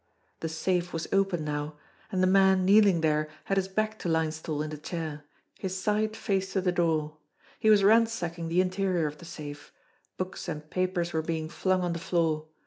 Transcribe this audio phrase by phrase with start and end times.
[0.39, 1.75] The safe was open now,
[2.11, 5.25] and the man kneeling there had his back to Linesthal in the chair,
[5.59, 7.17] his side face to the door.
[7.59, 9.71] He was ransacking the interior of the safe.
[10.17, 12.47] Books and papers were being flung on the floor.